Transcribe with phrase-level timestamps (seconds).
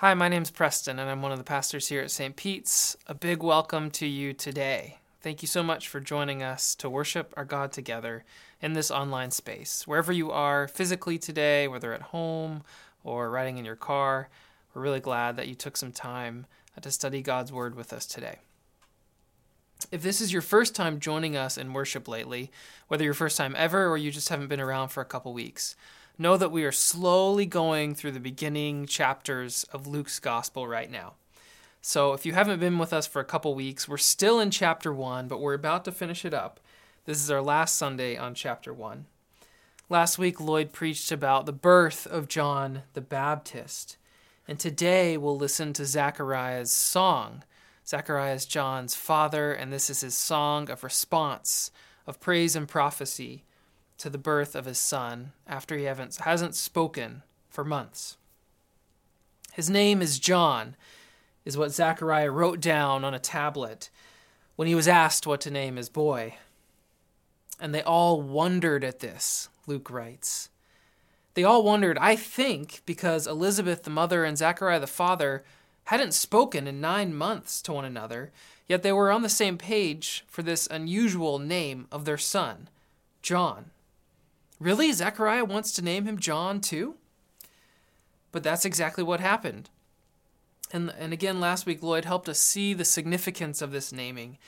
[0.00, 2.36] Hi, my name's Preston, and I'm one of the pastors here at St.
[2.36, 2.98] Pete's.
[3.06, 4.98] A big welcome to you today.
[5.22, 8.22] Thank you so much for joining us to worship our God together
[8.60, 9.86] in this online space.
[9.86, 12.62] Wherever you are physically today, whether at home
[13.04, 14.28] or riding in your car,
[14.74, 16.44] we're really glad that you took some time
[16.76, 18.40] uh, to study God's Word with us today.
[19.90, 22.50] If this is your first time joining us in worship lately,
[22.88, 25.74] whether your first time ever or you just haven't been around for a couple weeks,
[26.18, 31.14] know that we are slowly going through the beginning chapters of Luke's gospel right now.
[31.82, 34.92] So if you haven't been with us for a couple weeks, we're still in chapter
[34.92, 36.58] 1, but we're about to finish it up.
[37.04, 39.06] This is our last Sunday on chapter 1.
[39.88, 43.98] Last week, Lloyd preached about the birth of John the Baptist.
[44.48, 47.44] And today, we'll listen to Zechariah's song.
[47.86, 51.70] Zechariah is John's father, and this is his song of response,
[52.04, 53.44] of praise and prophecy
[53.98, 58.16] to the birth of his son after he hasn't spoken for months.
[59.52, 60.76] His name is John,
[61.44, 63.88] is what Zechariah wrote down on a tablet
[64.56, 66.34] when he was asked what to name his boy.
[67.58, 70.50] And they all wondered at this, Luke writes.
[71.34, 75.44] They all wondered, I think, because Elizabeth the mother and Zechariah the father
[75.84, 78.32] hadn't spoken in nine months to one another,
[78.66, 82.68] yet they were on the same page for this unusual name of their son,
[83.22, 83.70] John.
[84.58, 84.92] Really?
[84.92, 86.96] Zechariah wants to name him John too?
[88.32, 89.70] But that's exactly what happened.
[90.72, 94.38] And, and again, last week, Lloyd helped us see the significance of this naming.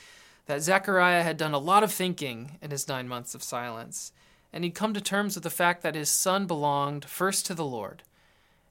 [0.47, 4.13] That Zechariah had done a lot of thinking in his nine months of silence,
[4.53, 7.67] and he'd come to terms with the fact that his son belonged first to the
[7.67, 8.03] Lord,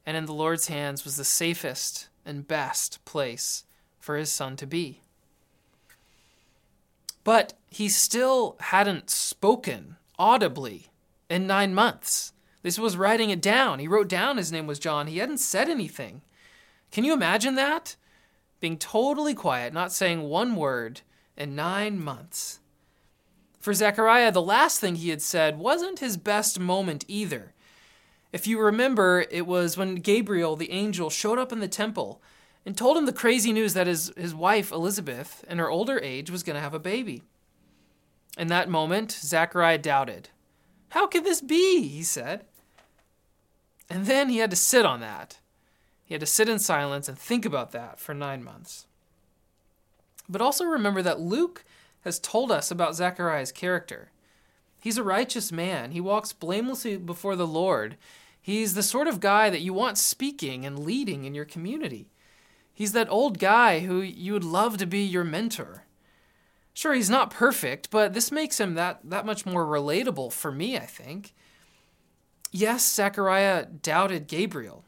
[0.06, 3.64] and in the Lord's hands was the safest and best place
[4.00, 5.02] for his son to be.
[7.24, 10.88] But he still hadn't spoken audibly
[11.30, 12.34] in nine months.
[12.64, 13.80] This was writing it down.
[13.80, 15.08] He wrote down his name was John.
[15.08, 16.22] He hadn't said anything.
[16.92, 17.96] Can you imagine that?
[18.60, 21.02] Being totally quiet, not saying one word
[21.36, 22.60] in nine months.
[23.60, 27.54] For Zechariah, the last thing he had said wasn't his best moment either.
[28.32, 32.22] If you remember, it was when Gabriel, the angel, showed up in the temple
[32.66, 36.30] and told him the crazy news that his, his wife, Elizabeth, in her older age,
[36.30, 37.24] was going to have a baby.
[38.38, 40.30] In that moment, Zechariah doubted.
[40.98, 41.88] How could this be?
[41.88, 42.46] he said.
[43.88, 45.38] And then he had to sit on that.
[46.04, 48.88] He had to sit in silence and think about that for nine months.
[50.28, 51.64] But also remember that Luke
[52.02, 54.10] has told us about Zechariah's character.
[54.80, 55.92] He's a righteous man.
[55.92, 57.96] He walks blamelessly before the Lord.
[58.42, 62.10] He's the sort of guy that you want speaking and leading in your community.
[62.74, 65.84] He's that old guy who you would love to be your mentor.
[66.78, 70.78] Sure, he's not perfect, but this makes him that, that much more relatable for me,
[70.78, 71.34] I think.
[72.52, 74.86] Yes, Zechariah doubted Gabriel.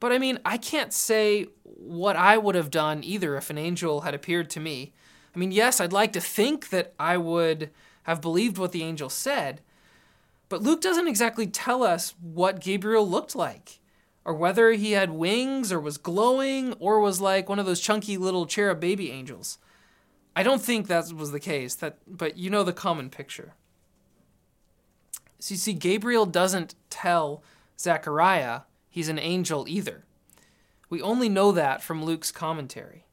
[0.00, 4.00] But I mean, I can't say what I would have done either if an angel
[4.00, 4.94] had appeared to me.
[5.32, 7.70] I mean, yes, I'd like to think that I would
[8.02, 9.60] have believed what the angel said,
[10.48, 13.78] but Luke doesn't exactly tell us what Gabriel looked like,
[14.24, 18.16] or whether he had wings, or was glowing, or was like one of those chunky
[18.16, 19.58] little cherub baby angels.
[20.36, 23.54] I don't think that was the case, that, but you know the common picture.
[25.38, 27.42] So you see, Gabriel doesn't tell
[27.78, 28.60] Zechariah
[28.90, 30.04] he's an angel either.
[30.90, 33.06] We only know that from Luke's commentary.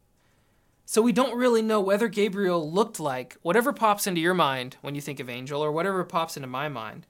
[0.86, 4.94] So we don't really know whether Gabriel looked like whatever pops into your mind when
[4.94, 7.08] you think of angel, or whatever pops into my mind,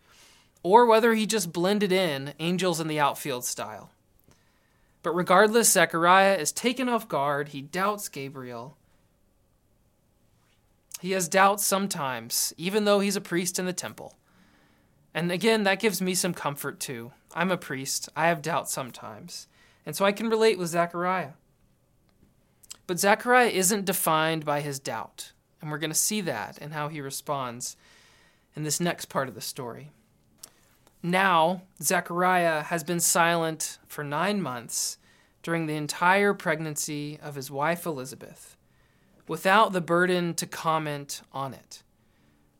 [0.61, 3.91] or whether he just blended in angels in the outfield style.
[5.01, 7.49] But regardless, Zechariah is taken off guard.
[7.49, 8.77] He doubts Gabriel.
[11.03, 14.15] He has doubts sometimes, even though he's a priest in the temple.
[15.13, 17.11] And again, that gives me some comfort too.
[17.33, 19.49] I'm a priest, I have doubts sometimes.
[19.85, 21.31] And so I can relate with Zechariah.
[22.87, 25.33] But Zechariah isn't defined by his doubt.
[25.59, 27.75] And we're going to see that and how he responds
[28.55, 29.91] in this next part of the story.
[31.03, 34.99] Now, Zechariah has been silent for nine months
[35.41, 38.52] during the entire pregnancy of his wife Elizabeth
[39.27, 41.83] without the burden to comment on it.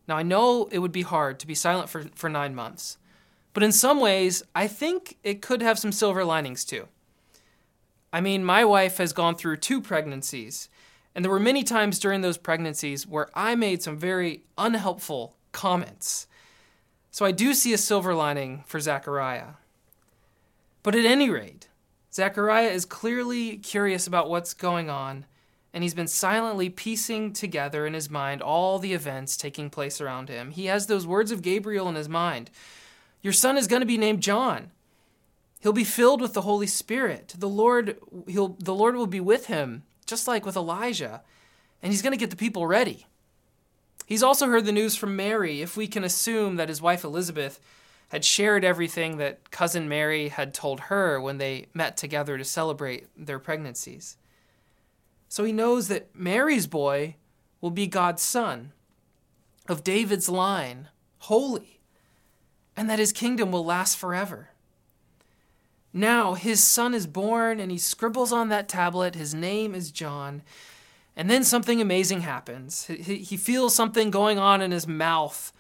[0.08, 2.98] Now, I know it would be hard to be silent for, for nine months,
[3.54, 6.88] but in some ways, I think it could have some silver linings too.
[8.12, 10.70] I mean, my wife has gone through two pregnancies,
[11.16, 16.28] and there were many times during those pregnancies where I made some very unhelpful comments.
[17.12, 19.54] So I do see a silver lining for Zechariah.
[20.82, 21.70] But at any rate,
[22.12, 25.26] Zechariah is clearly curious about what's going on
[25.74, 30.30] and he's been silently piecing together in his mind all the events taking place around
[30.30, 30.52] him.
[30.52, 32.52] He has those words of Gabriel in his mind
[33.22, 34.72] Your son is going to be named John.
[35.62, 37.36] He'll be filled with the Holy Spirit.
[37.38, 37.98] The Lord,
[38.28, 41.22] he'll, the Lord will be with him, just like with Elijah,
[41.82, 43.08] and he's going to get the people ready.
[44.06, 47.62] He's also heard the news from Mary, if we can assume that his wife Elizabeth
[48.10, 53.08] had shared everything that cousin Mary had told her when they met together to celebrate
[53.18, 54.18] their pregnancies.
[55.34, 57.16] So he knows that Mary's boy
[57.60, 58.72] will be God's son,
[59.68, 60.90] of David's line,
[61.22, 61.80] holy,
[62.78, 64.50] and that his kingdom will last forever.
[65.92, 70.44] Now his son is born, and he scribbles on that tablet, his name is John.
[71.16, 72.86] And then something amazing happens.
[72.86, 75.52] He feels something going on in his mouth.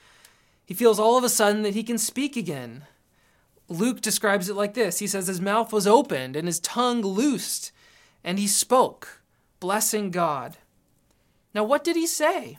[0.67, 2.83] He feels all of a sudden that he can speak again.
[3.67, 7.71] Luke describes it like this He says, His mouth was opened and his tongue loosed,
[8.23, 9.22] and he spoke
[9.63, 10.57] blessing God.
[11.55, 12.57] Now, what did he say?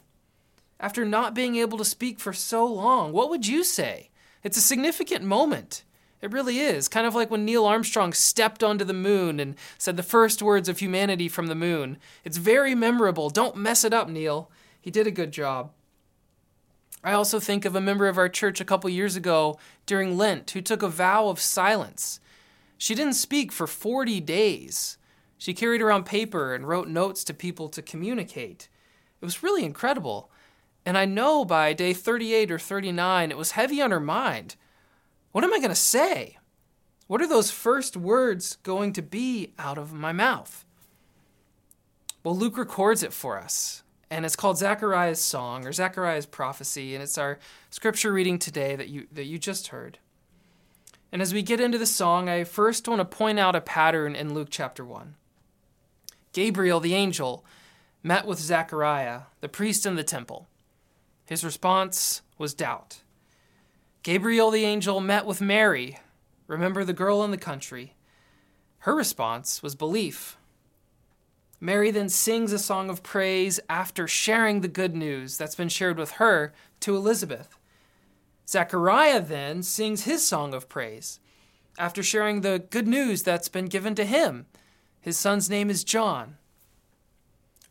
[0.80, 4.08] After not being able to speak for so long, what would you say?
[4.42, 5.84] It's a significant moment.
[6.22, 6.88] It really is.
[6.88, 10.66] Kind of like when Neil Armstrong stepped onto the moon and said the first words
[10.66, 11.98] of humanity from the moon.
[12.24, 13.28] It's very memorable.
[13.28, 14.50] Don't mess it up, Neil.
[14.80, 15.72] He did a good job.
[17.04, 20.52] I also think of a member of our church a couple years ago during Lent
[20.52, 22.18] who took a vow of silence.
[22.78, 24.96] She didn't speak for 40 days.
[25.38, 28.68] She carried around paper and wrote notes to people to communicate.
[29.20, 30.30] It was really incredible.
[30.86, 34.56] And I know by day 38 or 39, it was heavy on her mind.
[35.32, 36.38] What am I going to say?
[37.06, 40.64] What are those first words going to be out of my mouth?
[42.22, 47.02] Well, Luke records it for us, and it's called Zechariah's Song or Zechariah's Prophecy, and
[47.02, 47.38] it's our
[47.68, 49.98] scripture reading today that you, that you just heard.
[51.12, 54.16] And as we get into the song, I first want to point out a pattern
[54.16, 55.14] in Luke chapter 1.
[56.34, 57.44] Gabriel, the angel,
[58.02, 60.48] met with Zechariah, the priest in the temple.
[61.24, 63.02] His response was doubt.
[64.02, 65.98] Gabriel, the angel, met with Mary,
[66.48, 67.94] remember the girl in the country.
[68.80, 70.36] Her response was belief.
[71.60, 75.96] Mary then sings a song of praise after sharing the good news that's been shared
[75.96, 77.56] with her to Elizabeth.
[78.46, 81.20] Zechariah then sings his song of praise
[81.78, 84.46] after sharing the good news that's been given to him
[85.04, 86.38] his son's name is John.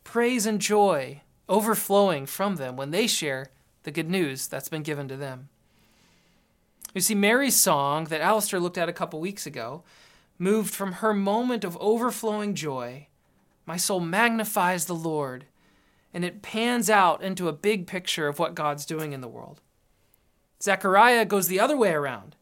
[0.04, 3.50] Praise and joy overflowing from them when they share
[3.82, 5.48] the good news that's been given to them.
[6.94, 9.82] You see, Mary's song that Alistair looked at a couple weeks ago
[10.38, 13.08] moved from her moment of overflowing joy.
[13.66, 15.46] My soul magnifies the Lord,
[16.12, 19.60] and it pans out into a big picture of what God's doing in the world.
[20.62, 22.36] Zechariah goes the other way around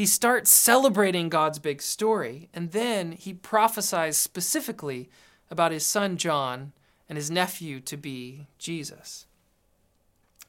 [0.00, 5.10] he starts celebrating God's big story, and then he prophesies specifically
[5.50, 6.72] about his son John
[7.06, 9.26] and his nephew to be Jesus.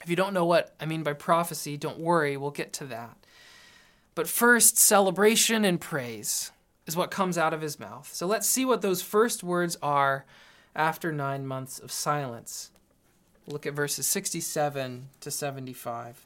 [0.02, 3.18] If you don't know what I mean by prophecy, don't worry, we'll get to that.
[4.16, 6.54] But first, celebration and praise
[6.86, 8.10] is what comes out of his mouth.
[8.14, 10.24] So let's see what those first words are
[10.74, 12.72] after nine months of silence.
[13.48, 16.26] Look at verses 67 to 75.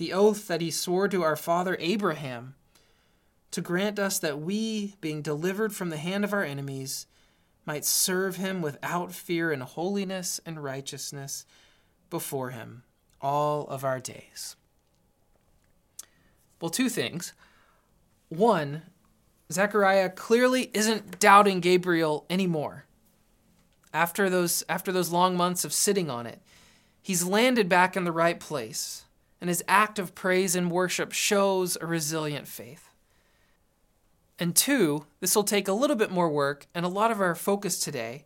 [0.00, 2.54] the oath that he swore to our father Abraham,
[3.50, 7.06] to grant us that we, being delivered from the hand of our enemies,
[7.66, 11.44] might serve him without fear in holiness and righteousness
[12.08, 12.82] before him
[13.20, 14.56] all of our days.
[16.62, 17.34] Well, two things.
[18.30, 18.84] One,
[19.52, 22.86] Zechariah clearly isn't doubting Gabriel anymore.
[23.92, 26.40] After those, after those long months of sitting on it,
[27.02, 29.04] he's landed back in the right place
[29.40, 32.90] and his act of praise and worship shows a resilient faith.
[34.38, 37.34] And two, this will take a little bit more work and a lot of our
[37.34, 38.24] focus today.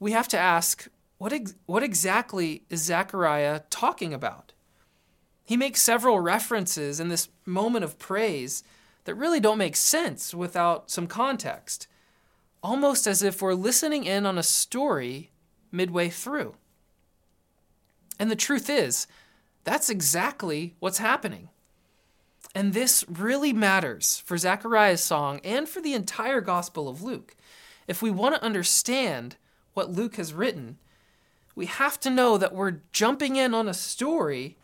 [0.00, 0.88] We have to ask
[1.18, 4.52] what, ex- what exactly is Zechariah talking about?
[5.44, 8.64] He makes several references in this moment of praise
[9.04, 11.86] that really don't make sense without some context,
[12.62, 15.30] almost as if we're listening in on a story
[15.70, 16.54] midway through.
[18.18, 19.06] And the truth is,
[19.64, 21.48] that's exactly what's happening.
[22.54, 27.34] And this really matters for Zechariah's song and for the entire Gospel of Luke.
[27.86, 29.36] If we want to understand
[29.74, 30.78] what Luke has written,
[31.54, 34.56] we have to know that we're jumping in on a story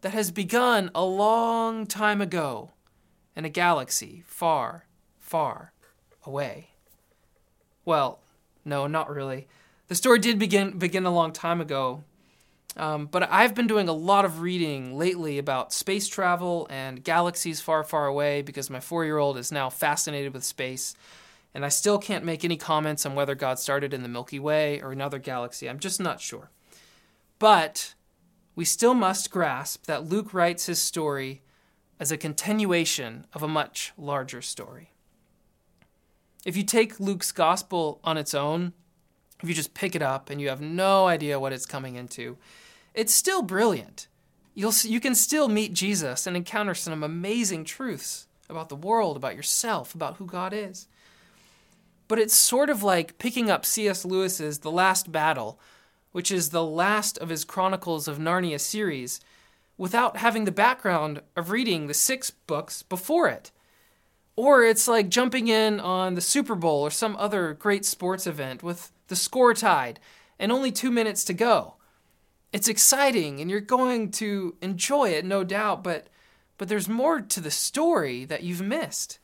[0.00, 2.70] that has begun a long time ago
[3.36, 4.84] in a galaxy far,
[5.18, 5.72] far
[6.24, 6.70] away.
[7.84, 8.20] Well,
[8.64, 9.48] no, not really.
[9.88, 12.04] The story did begin begin a long time ago,
[12.76, 17.60] um, but I've been doing a lot of reading lately about space travel and galaxies
[17.60, 20.94] far, far away because my four year old is now fascinated with space.
[21.54, 24.80] And I still can't make any comments on whether God started in the Milky Way
[24.80, 25.68] or another galaxy.
[25.68, 26.50] I'm just not sure.
[27.38, 27.94] But
[28.54, 31.42] we still must grasp that Luke writes his story
[31.98, 34.92] as a continuation of a much larger story.
[36.44, 38.72] If you take Luke's gospel on its own,
[39.42, 42.36] if you just pick it up and you have no idea what it's coming into,
[42.94, 44.08] it's still brilliant.
[44.54, 49.36] You'll, you can still meet Jesus and encounter some amazing truths about the world, about
[49.36, 50.88] yourself, about who God is.
[52.08, 54.04] But it's sort of like picking up C.S.
[54.04, 55.60] Lewis's The Last Battle,
[56.10, 59.20] which is the last of his Chronicles of Narnia series,
[59.76, 63.52] without having the background of reading the six books before it.
[64.34, 68.62] Or it's like jumping in on the Super Bowl or some other great sports event
[68.62, 69.98] with the score tied
[70.38, 71.74] and only two minutes to go.
[72.52, 76.06] It's exciting and you're going to enjoy it, no doubt, but,
[76.56, 79.18] but there's more to the story that you've missed.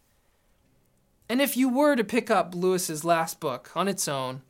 [1.29, 4.43] And if you were to pick up Lewis's last book on its own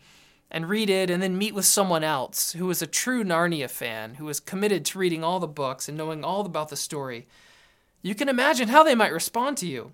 [0.50, 4.14] and read it and then meet with someone else who is a true Narnia fan,
[4.14, 7.26] who is committed to reading all the books and knowing all about the story,
[8.02, 9.92] you can imagine how they might respond to you.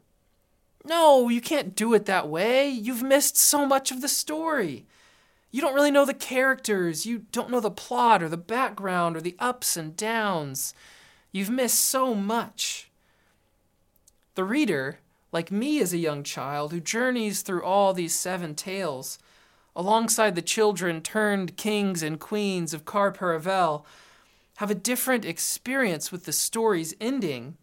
[0.84, 2.68] No, you can't do it that way.
[2.68, 4.86] You've missed so much of the story.
[5.50, 7.06] You don't really know the characters.
[7.06, 10.74] You don't know the plot or the background or the ups and downs.
[11.32, 12.90] You've missed so much.
[14.34, 15.00] The reader,
[15.32, 19.18] like me as a young child who journeys through all these seven tales,
[19.74, 23.84] alongside the children turned kings and queens of Cair Paravel,
[24.56, 27.56] have a different experience with the story's ending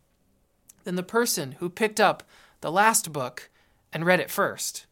[0.84, 2.24] than the person who picked up
[2.62, 3.50] the last book
[3.94, 4.87] and read it first.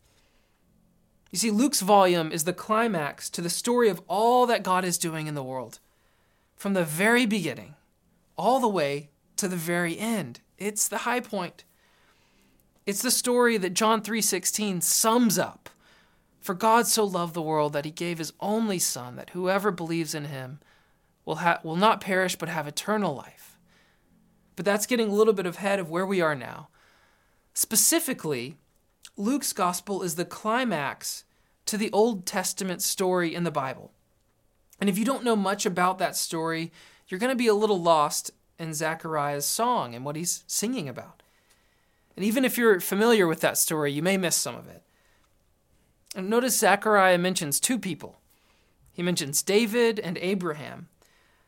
[1.36, 4.98] You see, Luke's volume is the climax to the story of all that God is
[4.98, 5.80] doing in the world.
[6.56, 7.76] From the very beginning,
[8.38, 10.40] all the way to the very end.
[10.58, 11.66] It's the high point.
[12.86, 15.70] It's the story that John 3:16 sums up.
[16.40, 20.16] For God so loved the world that he gave his only son that whoever believes
[20.16, 20.62] in him
[21.26, 23.60] will ha- will not perish but have eternal life.
[24.56, 26.70] But that's getting a little bit ahead of where we are now.
[27.54, 28.56] Specifically,
[29.18, 31.25] Luke's gospel is the climax
[31.66, 33.92] to the Old Testament story in the Bible.
[34.80, 36.72] And if you don't know much about that story,
[37.08, 41.22] you're going to be a little lost in Zechariah's song and what he's singing about.
[42.16, 44.84] And even if you're familiar with that story, you may miss some of it.
[46.16, 48.20] And notice Zechariah mentions two people.
[48.92, 50.88] He mentions David and Abraham.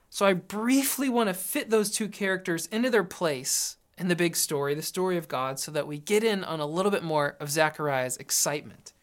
[0.09, 4.35] So I briefly want to fit those two characters into their place in the big
[4.35, 7.37] story, the story of God, so that we get in on a little bit more
[7.39, 8.93] of Zechariah's excitement.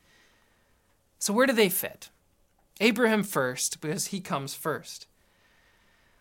[1.25, 2.11] So, where do they fit?
[2.83, 5.07] Abraham first, because he comes first.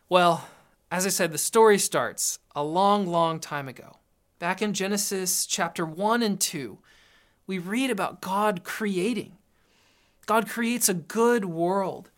[0.08, 0.48] Well,
[0.90, 3.98] as I said, the story starts a long, long time ago.
[4.40, 6.78] Back in Genesis chapter 1 and 2,
[7.46, 9.34] we read about God creating.
[10.26, 12.10] God creates a good world.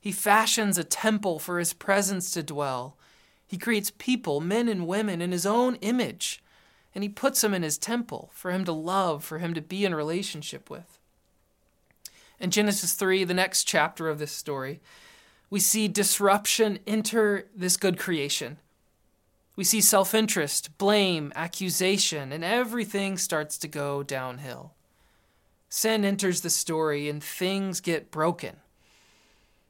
[0.00, 2.96] He fashions a temple for his presence to dwell.
[3.46, 6.42] He creates people, men and women, in his own image,
[6.92, 9.84] and he puts them in his temple for him to love, for him to be
[9.84, 10.95] in relationship with.
[12.38, 14.80] In Genesis 3, the next chapter of this story,
[15.48, 18.58] we see disruption enter this good creation.
[19.54, 24.74] We see self interest, blame, accusation, and everything starts to go downhill.
[25.68, 28.56] Sin enters the story and things get broken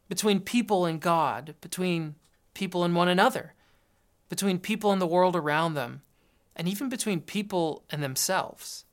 [0.09, 2.17] between people and God, between
[2.55, 3.55] people and one another
[4.29, 6.03] between people and the world around them,
[6.55, 8.85] and even between people and themselves.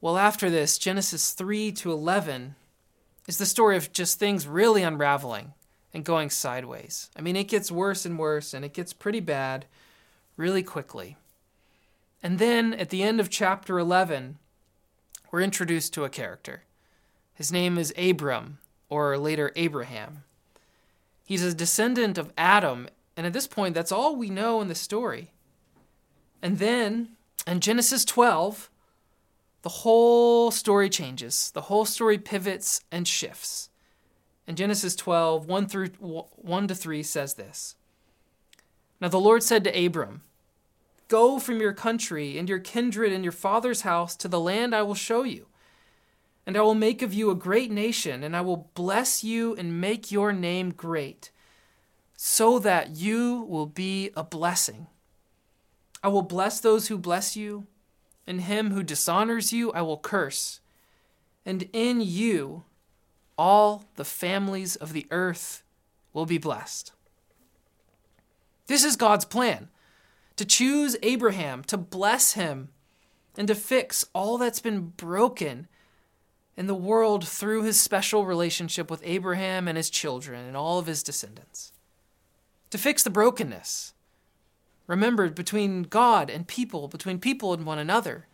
[0.00, 2.54] Well, after this, Genesis 3 to 11
[3.26, 5.52] is the story of just things really unraveling
[5.92, 7.10] and going sideways.
[7.16, 9.66] I mean, it gets worse and worse, and it gets pretty bad
[10.36, 11.16] really quickly.
[12.22, 14.38] And then at the end of chapter 11,
[15.30, 16.62] we're introduced to a character.
[17.34, 20.24] His name is Abram, or later Abraham.
[21.26, 22.88] He's a descendant of Adam
[23.20, 25.32] and at this point, that's all we know in the story.
[26.40, 27.16] And then
[27.46, 28.70] in Genesis 12,
[29.62, 31.50] the whole story changes.
[31.52, 33.68] The whole story pivots and shifts.
[34.46, 37.76] In Genesis 12, 1 through 1 to 3 says this.
[39.00, 40.22] Now the Lord said to Abram,
[41.08, 44.82] Go from your country and your kindred and your father's house to the land I
[44.82, 45.46] will show you.
[46.46, 49.80] And I will make of you a great nation, and I will bless you and
[49.80, 51.30] make your name great
[52.16, 54.86] so that you will be a blessing.
[56.02, 57.66] I will bless those who bless you,
[58.30, 60.60] and him who dishonors you I will curse.
[61.44, 62.62] And in you
[63.36, 65.64] all the families of the earth
[66.12, 66.92] will be blessed.
[68.68, 69.68] This is God's plan
[70.36, 72.68] to choose Abraham, to bless him,
[73.36, 75.66] and to fix all that's been broken
[76.56, 80.86] in the world through his special relationship with Abraham and his children and all of
[80.86, 81.72] his descendants.
[82.70, 83.92] To fix the brokenness,
[84.90, 88.26] remembered between God and people, between people and one another,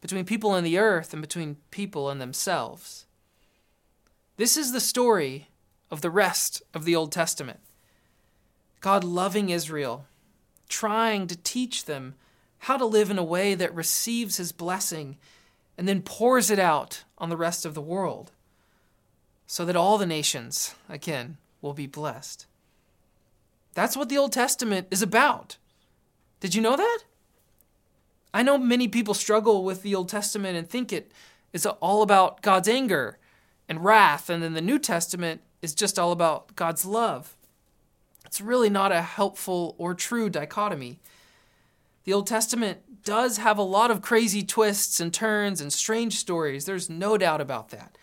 [0.00, 3.04] between people and the earth, and between people and themselves.
[4.38, 5.48] This is the story
[5.90, 7.60] of the rest of the Old Testament.
[8.80, 10.06] God loving Israel,
[10.70, 12.14] trying to teach them
[12.60, 15.18] how to live in a way that receives his blessing
[15.76, 18.32] and then pours it out on the rest of the world
[19.46, 22.46] so that all the nations, again, will be blessed.
[23.74, 25.58] That's what the Old Testament is about.
[26.44, 26.98] Did you know that?
[28.34, 31.10] I know many people struggle with the Old Testament and think it
[31.54, 33.16] is all about God's anger
[33.66, 37.34] and wrath, and then the New Testament is just all about God's love.
[38.26, 40.98] It's really not a helpful or true dichotomy.
[42.04, 46.66] The Old Testament does have a lot of crazy twists and turns and strange stories.
[46.66, 47.96] There's no doubt about that.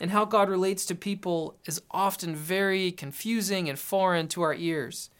[0.00, 5.10] And how God relates to people is often very confusing and foreign to our ears.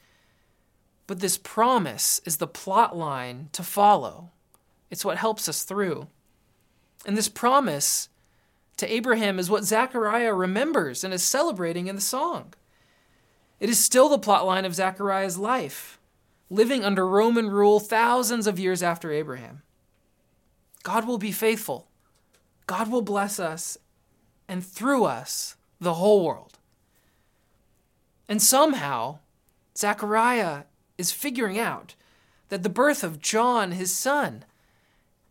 [1.09, 4.31] But this promise is the plot line to follow.
[4.91, 6.07] It's what helps us through.
[7.07, 8.11] And this promise
[8.77, 12.53] to Abraham is what Zechariah remembers and is celebrating in the song.
[13.59, 15.99] It is still the plot line of Zechariah's life
[16.51, 19.63] living under Roman rule thousands of years after Abraham.
[20.83, 21.89] God will be faithful.
[22.67, 23.79] God will bless us
[24.47, 26.59] and through us the whole world.
[28.29, 29.21] And somehow,
[29.77, 30.65] Zechariah
[30.99, 31.95] is figuring out
[32.49, 34.45] that the birth of John, his son,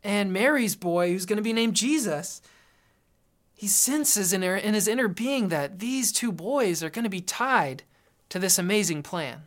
[0.04, 2.42] and Mary's boy, who's going to be named Jesus,
[3.54, 7.84] he senses in, his inner being that these two boys are going to be tied
[8.30, 9.44] to this amazing plan.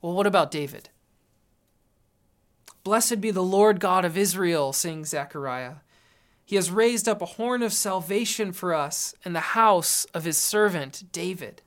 [0.00, 0.88] Well, what about David?
[2.82, 5.76] Blessed be the Lord God of Israel, sings Zechariah.
[6.46, 10.38] He has raised up a horn of salvation for us in the house of his
[10.38, 11.60] servant David,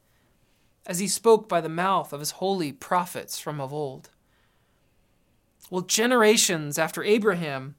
[0.86, 4.10] as he spoke by the mouth of his holy prophets from of old.
[5.70, 7.76] Well, generations after Abraham,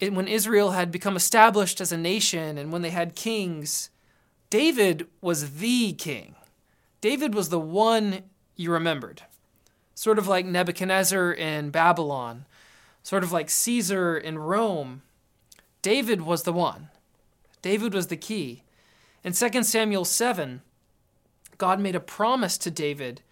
[0.00, 3.90] when Israel had become established as a nation and when they had kings,
[4.50, 6.34] David was the king.
[7.00, 8.24] David was the one
[8.56, 9.22] you remembered.
[9.94, 12.44] Sort of like Nebuchadnezzar in Babylon,
[13.02, 15.02] sort of like Caesar in Rome.
[15.80, 16.90] David was the one.
[17.62, 18.64] David was the key.
[19.24, 20.60] In 2 Samuel 7,
[21.58, 23.22] God made a promise to David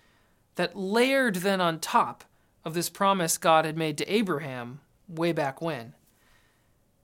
[0.57, 2.25] that layered then on top
[2.65, 5.95] of this promise God had made to Abraham way back when.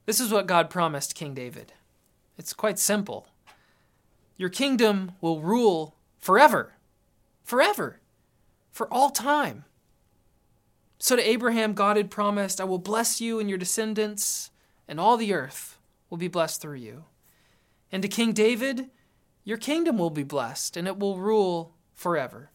[0.07, 1.73] This is what God promised King David.
[2.39, 3.27] It's quite simple.
[4.37, 6.75] Your kingdom will rule forever.
[7.45, 8.01] Forever
[8.71, 9.65] for all time.
[10.99, 14.51] So to Abraham, God had promised, I will bless you and your descendants,
[14.87, 15.79] and all the earth
[16.09, 17.05] will be blessed through you.
[17.91, 18.91] And to King David,
[19.51, 22.53] your kingdom will be blessed, and it will rule forever.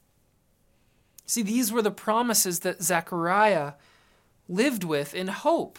[1.26, 3.74] See, these were the promises that Zechariah
[4.48, 5.78] lived with in hope,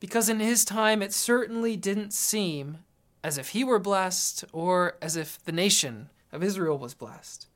[0.00, 2.78] because in his time it certainly didn't seem
[3.22, 7.46] as if he were blessed or as if the nation of Israel was blessed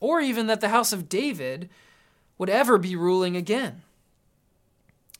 [0.00, 1.68] or even that the house of David
[2.38, 3.82] would ever be ruling again.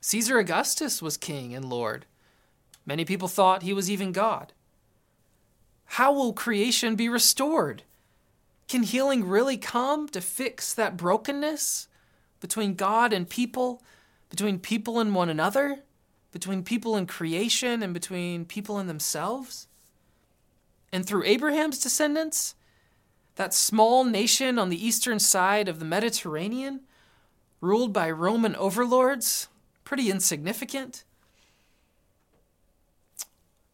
[0.00, 2.06] Caesar Augustus was king and lord.
[2.86, 4.54] Many people thought he was even God.
[5.94, 7.84] How will creation be restored?
[8.66, 11.86] Can healing really come to fix that brokenness
[12.40, 13.80] between God and people,
[14.28, 15.84] between people and one another,
[16.32, 19.68] between people and creation, and between people and themselves?
[20.92, 22.56] And through Abraham's descendants,
[23.36, 26.80] that small nation on the eastern side of the Mediterranean,
[27.60, 29.46] ruled by Roman overlords,
[29.84, 31.04] pretty insignificant.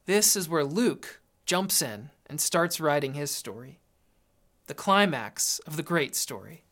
[0.04, 1.19] This is where Luke
[1.50, 3.80] jumps in and starts writing his story,
[4.68, 6.62] the climax of the great story.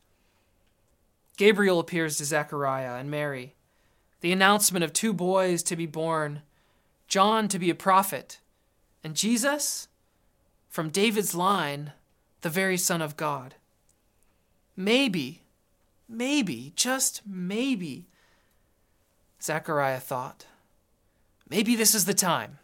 [1.36, 3.56] Gabriel appears to Zechariah and Mary,
[4.20, 6.42] the announcement of two boys to be born,
[7.08, 8.38] John to be a prophet,
[9.02, 9.88] and Jesus,
[10.68, 11.92] from David's line,
[12.42, 13.56] the very Son of God.
[14.76, 15.42] Maybe,
[16.08, 18.06] maybe, just maybe,
[19.42, 20.46] Zechariah thought,
[21.50, 22.57] maybe this is the time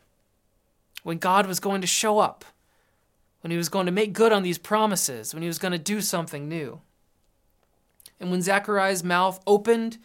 [1.05, 2.45] when God was going to show up,
[3.43, 5.79] when he was going to make good on these promises, when he was going to
[5.79, 6.81] do something new.
[8.19, 9.99] And when Zechariah's mouth opened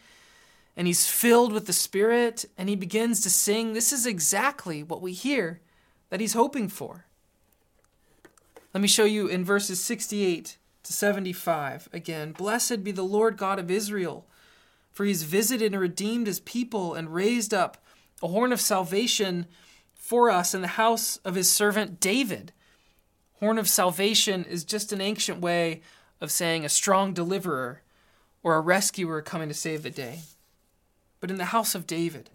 [0.76, 5.02] and he's filled with the Spirit and he begins to sing, this is exactly what
[5.02, 5.62] we hear
[6.10, 7.06] that he's hoping for.
[8.74, 12.34] Let me show you in verses 68 to 75 again.
[12.34, 14.28] Blessed be the Lord God of Israel,
[14.92, 17.78] for he's visited and redeemed his people and raised up
[18.22, 19.46] a horn of salvation
[20.10, 22.52] for us in the house of his servant David.
[23.34, 25.82] Horn of salvation is just an ancient way
[26.20, 27.84] of saying a strong deliverer
[28.42, 30.22] or a rescuer coming to save the day.
[31.20, 32.32] But in the house of David,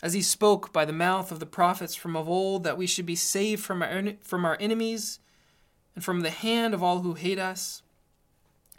[0.00, 3.04] as he spoke by the mouth of the prophets from of old that we should
[3.04, 5.18] be saved from our, from our enemies
[5.96, 7.82] and from the hand of all who hate us,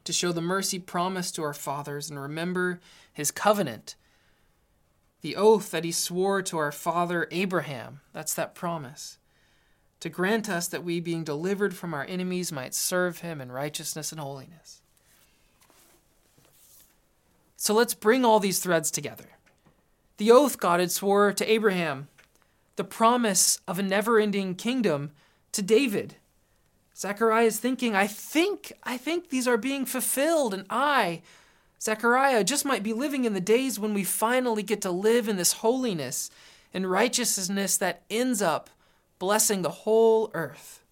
[0.05, 2.79] to show the mercy promised to our fathers and remember
[3.11, 3.95] his covenant,
[5.21, 8.01] the oath that he swore to our father Abraham.
[8.13, 9.17] That's that promise.
[10.01, 14.11] To grant us that we, being delivered from our enemies, might serve him in righteousness
[14.11, 14.81] and holiness.
[17.57, 19.25] So let's bring all these threads together
[20.17, 22.07] the oath God had swore to Abraham,
[22.75, 25.11] the promise of a never ending kingdom
[25.51, 26.15] to David.
[26.95, 31.21] Zechariah is thinking, I think, I think these are being fulfilled, and I,
[31.81, 35.37] Zechariah, just might be living in the days when we finally get to live in
[35.37, 36.29] this holiness
[36.73, 38.69] and righteousness that ends up
[39.19, 40.83] blessing the whole earth.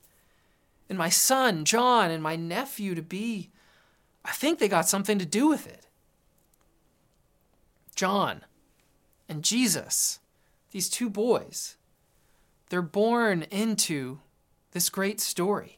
[0.89, 3.50] And my son, John, and my nephew to be,
[4.26, 5.88] I think they got something to do with it.
[7.96, 8.41] John,
[9.30, 10.19] and Jesus,
[10.72, 11.78] these two boys,
[12.69, 14.19] they're born into
[14.72, 15.78] this great story.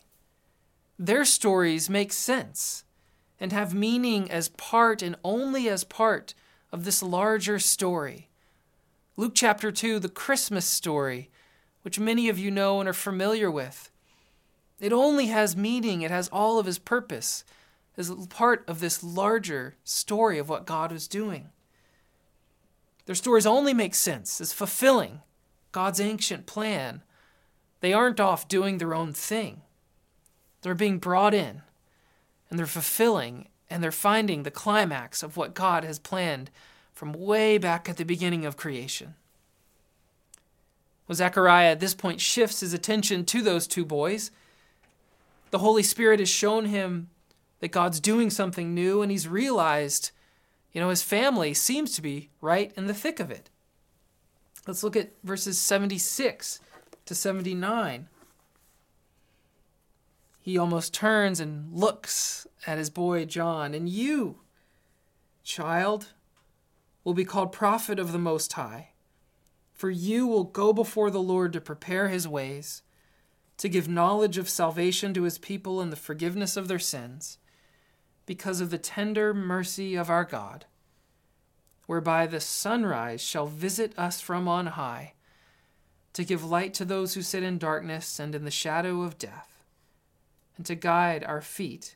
[0.98, 2.85] Their stories make sense
[3.40, 6.34] and have meaning as part and only as part
[6.72, 8.30] of this larger story.
[9.18, 11.30] Luke chapter 2, the Christmas story,
[11.82, 13.90] which many of you know and are familiar with.
[14.80, 17.46] It only has meaning, it has all of his purpose
[17.98, 21.50] as part of this larger story of what God was doing.
[23.06, 25.22] Their stories only make sense as fulfilling
[25.72, 27.04] God's ancient plan.
[27.80, 29.62] They aren't off doing their own thing.
[30.62, 31.62] They're being brought in
[32.50, 36.52] and they're fulfilling and they're finding the climax of what God has planned
[36.94, 39.16] from way back at the beginning of creation.
[41.08, 44.32] Well, Zechariah at this point shifts his attention to those two boys.
[45.52, 47.10] The Holy Spirit has shown him
[47.60, 50.12] that God's doing something new, and he's realized
[50.76, 53.50] you know, his family seems to be right in the thick of it.
[54.68, 56.60] Let's look at verses 76
[57.06, 58.10] to 79.
[60.46, 63.74] He almost turns and looks at his boy John.
[63.74, 64.42] And you,
[65.44, 66.14] child,
[67.04, 68.92] will be called prophet of the Most High,
[69.74, 72.84] for you will go before the Lord to prepare his ways,
[73.58, 77.40] to give knowledge of salvation to his people and the forgiveness of their sins
[78.28, 80.68] because of the tender mercy of our God,
[81.88, 85.14] whereby the sunrise shall visit us from on high,
[86.14, 89.55] to give light to those who sit in darkness and in the shadow of death,
[90.58, 91.96] and to guide our feet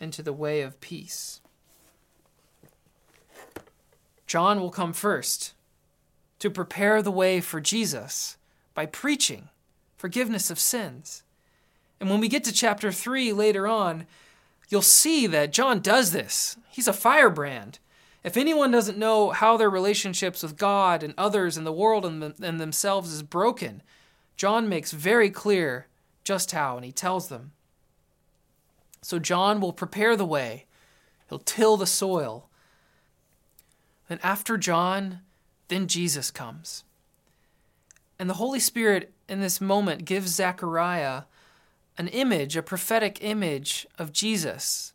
[0.00, 1.40] into the way of peace.
[4.26, 5.54] John will come first
[6.38, 8.36] to prepare the way for Jesus
[8.74, 9.48] by preaching
[9.96, 11.22] forgiveness of sins.
[12.00, 14.06] And when we get to chapter 3 later on,
[14.68, 16.56] you'll see that John does this.
[16.68, 17.78] He's a firebrand.
[18.22, 22.34] If anyone doesn't know how their relationships with God and others and the world and,
[22.42, 23.82] and themselves is broken,
[24.36, 25.86] John makes very clear
[26.24, 27.52] just how, and he tells them.
[29.02, 30.66] So John will prepare the way,
[31.28, 32.48] he'll till the soil.
[34.08, 35.20] Then after John,
[35.68, 36.84] then Jesus comes.
[38.18, 41.22] And the Holy Spirit in this moment gives Zechariah
[41.98, 44.92] an image, a prophetic image of Jesus.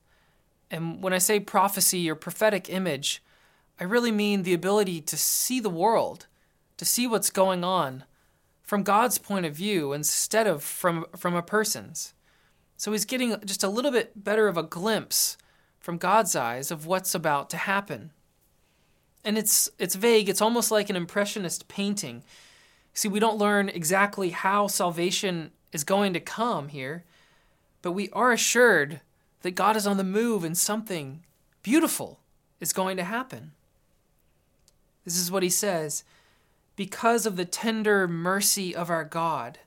[0.70, 3.22] And when I say prophecy or prophetic image,
[3.80, 6.28] I really mean the ability to see the world,
[6.78, 8.04] to see what's going on
[8.62, 12.14] from God's point of view instead of from, from a person's.
[12.82, 15.38] So he's getting just a little bit better of a glimpse
[15.80, 18.10] from God's eyes of what's about to happen.
[19.24, 22.24] And it's it's vague, it's almost like an impressionist painting.
[22.96, 27.04] See, we don't learn exactly how salvation is going to come here,
[27.84, 29.02] but we are assured
[29.44, 31.22] that God is on the move and something
[31.62, 32.18] beautiful
[32.60, 33.52] is going to happen.
[35.06, 36.04] This is what he says
[36.76, 39.60] because of the tender mercy of our God,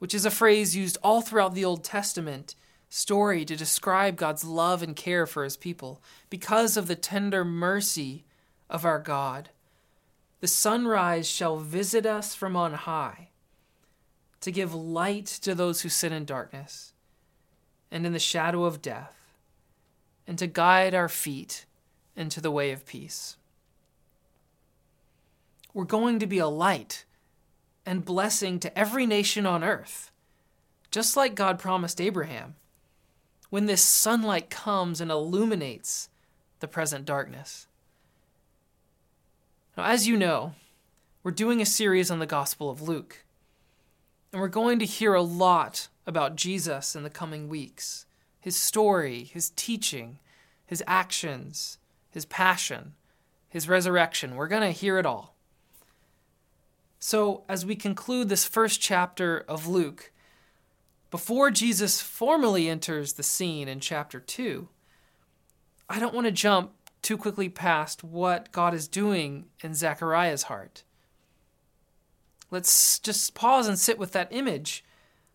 [0.00, 2.56] which is a phrase used all throughout the Old Testament
[2.88, 6.02] story to describe God's love and care for his people.
[6.28, 8.24] Because of the tender mercy
[8.68, 9.50] of our God,
[10.40, 13.28] the sunrise shall visit us from on high
[14.40, 16.94] to give light to those who sit in darkness
[17.90, 19.14] and in the shadow of death,
[20.26, 21.66] and to guide our feet
[22.16, 23.36] into the way of peace.
[25.74, 27.04] We're going to be a light
[27.90, 30.12] and blessing to every nation on earth,
[30.92, 32.54] just like God promised Abraham,
[33.50, 36.08] when this sunlight comes and illuminates
[36.60, 37.66] the present darkness.
[39.76, 40.52] Now, as you know,
[41.24, 43.24] we're doing a series on the Gospel of Luke,
[44.32, 48.06] and we're going to hear a lot about Jesus in the coming weeks
[48.38, 50.20] his story, his teaching,
[50.64, 51.76] his actions,
[52.08, 52.94] his passion,
[53.48, 54.36] his resurrection.
[54.36, 55.29] We're going to hear it all.
[57.02, 60.12] So, as we conclude this first chapter of Luke,
[61.10, 64.68] before Jesus formally enters the scene in chapter 2,
[65.88, 70.82] I don't want to jump too quickly past what God is doing in Zechariah's heart.
[72.50, 74.84] Let's just pause and sit with that image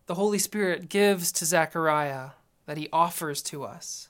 [0.06, 2.30] the Holy Spirit gives to Zechariah
[2.66, 4.08] that he offers to us.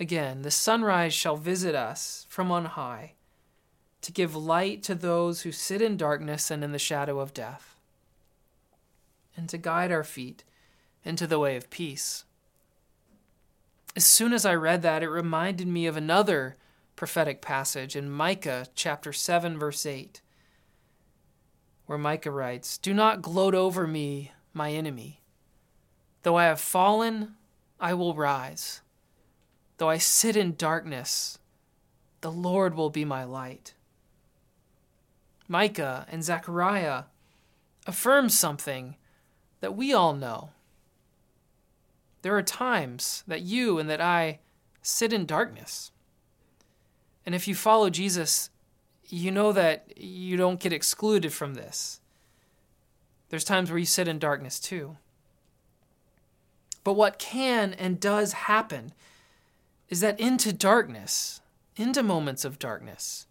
[0.00, 3.12] Again, the sunrise shall visit us from on high
[4.02, 7.76] to give light to those who sit in darkness and in the shadow of death,
[9.36, 10.44] and to guide our feet
[11.04, 12.24] into the way of peace.
[13.96, 16.56] As soon as I read that, it reminded me of another
[16.96, 20.20] prophetic passage in Micah chapter 7 verse 8
[21.86, 25.20] where Micah writes, "Do not gloat over me, my enemy.
[26.22, 27.36] Though I have fallen,
[27.80, 28.80] I will rise.
[29.76, 31.38] Though I sit in darkness,
[32.20, 33.74] the Lord will be my light."
[35.52, 37.04] Micah and Zechariah
[37.86, 38.96] affirm something
[39.60, 40.48] that we all know.
[42.22, 44.38] There are times that you and that I
[44.80, 45.92] sit in darkness.
[47.26, 48.48] And if you follow Jesus,
[49.10, 52.00] you know that you don't get excluded from this.
[53.28, 54.96] There's times where you sit in darkness too.
[56.82, 58.94] But what can and does happen
[59.90, 61.42] is that into darkness,
[61.76, 63.26] into moments of darkness,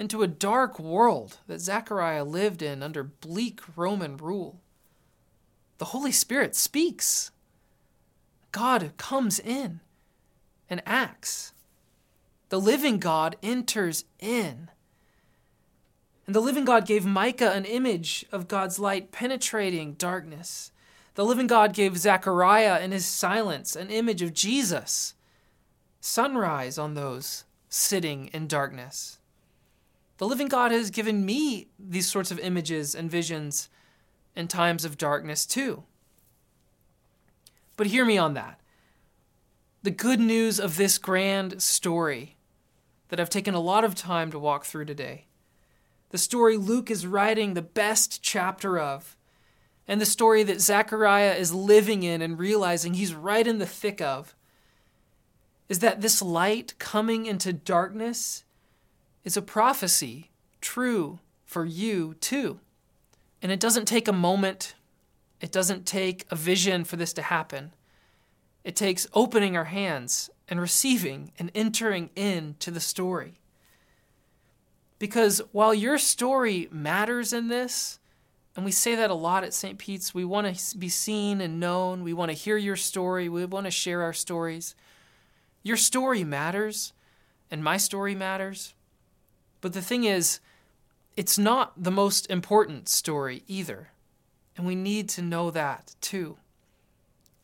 [0.00, 4.58] into a dark world that Zechariah lived in under bleak Roman rule.
[5.76, 7.30] The Holy Spirit speaks.
[8.50, 9.80] God comes in
[10.70, 11.52] and acts.
[12.48, 14.70] The living God enters in.
[16.26, 20.72] And the living God gave Micah an image of God's light penetrating darkness.
[21.14, 25.12] The living God gave Zechariah in his silence an image of Jesus,
[26.00, 29.18] sunrise on those sitting in darkness.
[30.20, 33.70] The living God has given me these sorts of images and visions
[34.36, 35.84] in times of darkness too.
[37.78, 38.60] But hear me on that.
[39.82, 42.36] The good news of this grand story
[43.08, 45.24] that I've taken a lot of time to walk through today,
[46.10, 49.16] the story Luke is writing the best chapter of,
[49.88, 54.02] and the story that Zechariah is living in and realizing he's right in the thick
[54.02, 54.36] of,
[55.70, 58.44] is that this light coming into darkness
[59.24, 60.30] is a prophecy
[60.60, 62.60] true for you too.
[63.42, 64.74] And it doesn't take a moment,
[65.40, 67.72] it doesn't take a vision for this to happen.
[68.62, 73.40] It takes opening our hands and receiving and entering into the story.
[74.98, 77.98] Because while your story matters in this,
[78.54, 79.78] and we say that a lot at St.
[79.78, 82.02] Pete's, we want to be seen and known.
[82.02, 83.28] We want to hear your story.
[83.28, 84.74] We want to share our stories.
[85.62, 86.92] Your story matters,
[87.50, 88.74] and my story matters.
[89.60, 90.40] But the thing is,
[91.16, 93.90] it's not the most important story either.
[94.56, 96.36] And we need to know that too.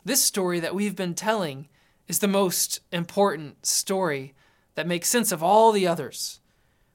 [0.05, 1.69] This story that we've been telling
[2.09, 4.35] is the most important story
[4.77, 6.41] that makes sense of all the others.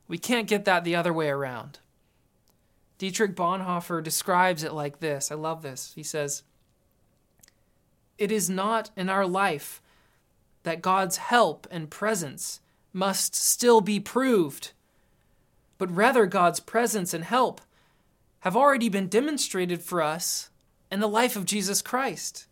[0.07, 1.79] We can't get that the other way around.
[2.97, 5.31] Dietrich Bonhoeffer describes it like this.
[5.31, 5.91] I love this.
[5.95, 6.43] He says,
[8.17, 9.81] It is not in our life
[10.63, 12.59] that God's help and presence
[12.93, 14.73] must still be proved
[15.81, 17.59] but rather God's presence and help
[18.41, 20.51] have already been demonstrated for us
[20.91, 22.45] in the life of Jesus Christ.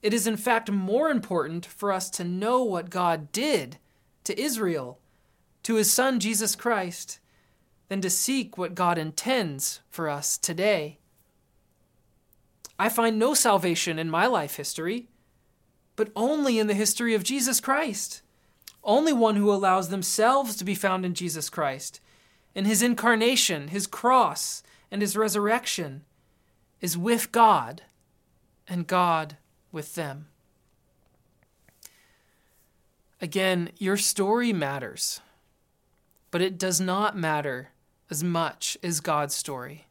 [0.00, 3.76] It is, in fact, more important for us to know what God did
[4.24, 4.98] to Israel,
[5.64, 7.18] to his Son Jesus Christ,
[7.88, 10.96] than to seek what God intends for us today.
[12.78, 15.08] I find no salvation in my life history,
[15.96, 18.22] but only in the history of Jesus Christ.
[18.82, 22.00] Only one who allows themselves to be found in Jesus Christ
[22.56, 26.02] in his incarnation, his cross, and his resurrection
[26.80, 27.82] is with God
[28.66, 29.36] and God
[29.70, 30.28] with them.
[33.20, 35.20] Again, your story matters,
[36.30, 37.68] but it does not matter
[38.10, 39.84] as much as God's story.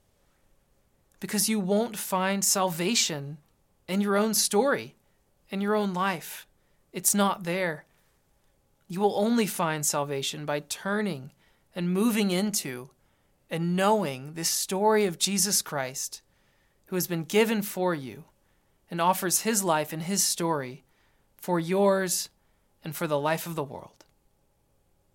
[1.20, 3.38] Because you won't find salvation
[3.88, 4.96] in your own story,
[5.52, 6.48] in your own life.
[6.92, 7.86] It's not there.
[8.88, 11.30] You will only find salvation by turning
[11.76, 12.90] and moving into
[13.50, 16.22] and knowing this story of Jesus Christ,
[16.86, 18.24] who has been given for you
[18.90, 20.84] and offers his life and his story
[21.36, 22.30] for yours
[22.84, 24.05] and for the life of the world.